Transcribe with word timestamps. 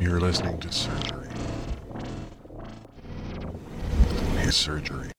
You're 0.00 0.18
listening 0.18 0.58
to 0.60 0.72
Surgery. 0.72 1.28
His 4.38 4.56
surgery. 4.56 5.10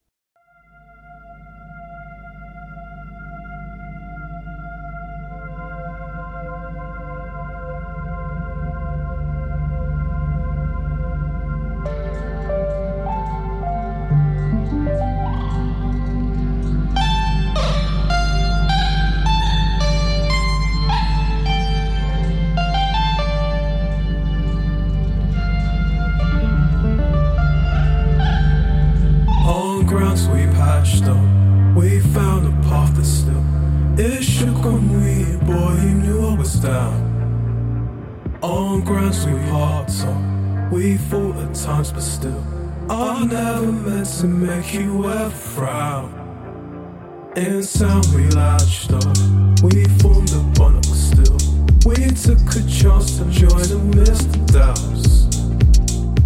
In 47.34 47.64
sound 47.64 48.06
we 48.14 48.30
latched 48.32 48.92
up, 48.92 49.18
we 49.64 49.86
formed 50.00 50.34
a 50.34 50.44
bond, 50.60 50.86
still, 50.86 51.38
we 51.86 51.96
took 52.12 52.42
a 52.58 52.68
chance 52.68 53.20
to 53.20 53.26
join 53.32 53.96
miss 53.96 54.26
the 54.26 54.40
doubts. 54.52 55.28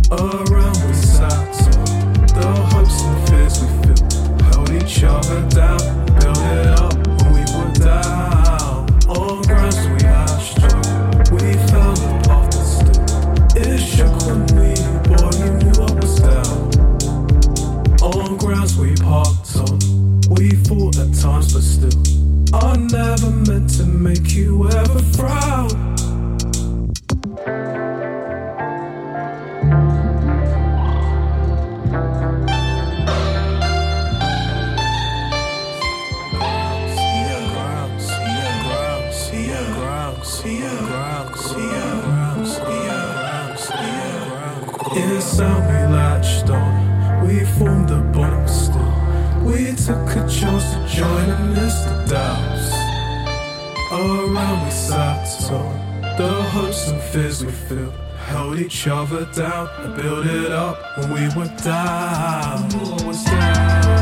Around 0.09 0.87
we 0.87 0.93
sat 0.95 1.29
up, 1.29 2.27
the 2.33 2.47
hopes 2.71 3.03
and 3.03 3.29
fears 3.29 3.59
we 3.61 3.67
feel 3.83 4.01
held 4.45 4.69
each 4.71 5.03
other 5.03 5.47
down, 5.49 6.05
built 6.17 6.39
it 6.39 6.67
up 6.79 6.94
on, 55.25 56.01
the 56.17 56.43
hopes 56.53 56.87
and 56.87 57.01
fears 57.01 57.43
we 57.43 57.51
feel 57.51 57.89
held 58.27 58.59
each 58.59 58.87
other 58.87 59.25
down 59.33 59.67
and 59.79 59.95
built 59.95 60.25
it 60.27 60.51
up 60.51 60.77
when 60.97 61.13
we 61.13 61.21
were 61.35 61.51
down. 61.63 62.71
I 62.71 63.03
was 63.07 63.23
down. 63.25 63.94